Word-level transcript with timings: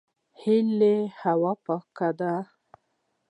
هلته 0.41 0.93
هوا 1.21 1.53
پاکه 1.65 2.09
ده 2.19 2.33